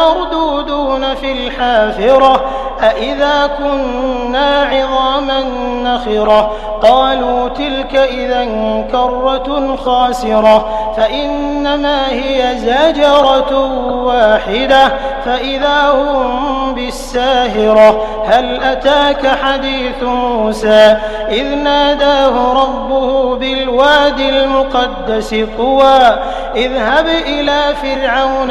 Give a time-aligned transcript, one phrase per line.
[0.00, 2.44] لمردودون في الحافرة
[2.82, 5.40] أئذا كنا عظاما
[5.84, 6.52] نخرة؟
[6.82, 8.44] قالوا تلك إذا
[8.92, 13.66] كرة خاسرة فإنما هي زجرة
[14.04, 14.92] واحدة
[15.24, 20.96] فإذا هم بالساهرة هل أتاك حديث موسى؟
[21.28, 26.18] إذ ناداه ربه بالوادي المقدس طوى
[26.56, 28.50] اذهب إلى فرعون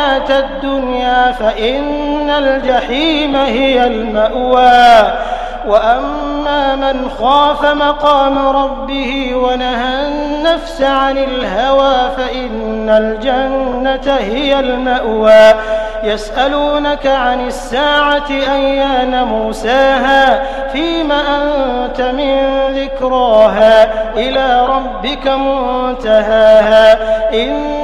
[0.39, 5.13] الدنيا فإن الجحيم هي المأوى.
[5.67, 15.53] وأما من خاف مقام ربه ونهى النفس عن الهوى فإن الجنة هي المأوى.
[16.03, 26.97] يسألونك عن الساعة أيان موساها؟ فيم أنت من ذكراها؟ إلى ربك منتهاها.